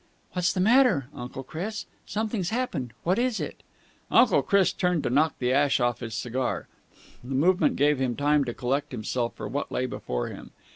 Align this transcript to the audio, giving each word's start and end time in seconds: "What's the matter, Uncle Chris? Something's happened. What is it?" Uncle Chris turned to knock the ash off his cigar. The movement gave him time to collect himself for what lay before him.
"What's 0.33 0.51
the 0.51 0.59
matter, 0.59 1.05
Uncle 1.13 1.43
Chris? 1.43 1.85
Something's 2.07 2.49
happened. 2.49 2.93
What 3.03 3.19
is 3.19 3.39
it?" 3.39 3.61
Uncle 4.09 4.41
Chris 4.41 4.73
turned 4.73 5.03
to 5.03 5.11
knock 5.11 5.37
the 5.37 5.53
ash 5.53 5.79
off 5.79 5.99
his 5.99 6.15
cigar. 6.15 6.67
The 7.23 7.35
movement 7.35 7.75
gave 7.75 7.99
him 7.99 8.15
time 8.15 8.43
to 8.45 8.53
collect 8.55 8.93
himself 8.93 9.35
for 9.35 9.47
what 9.47 9.71
lay 9.71 9.85
before 9.85 10.29
him. 10.29 10.53